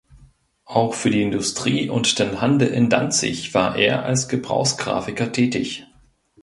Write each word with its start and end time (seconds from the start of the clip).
Auch 0.65 0.95
für 0.95 1.11
die 1.11 1.21
Industrie 1.21 1.87
und 1.87 2.17
den 2.17 2.41
Handel 2.41 2.69
in 2.69 2.89
Danzig 2.89 3.53
war 3.53 3.75
er 3.77 4.03
als 4.03 4.27
Gebrauchsgrafiker 4.27 5.31
tätig. 5.31 5.85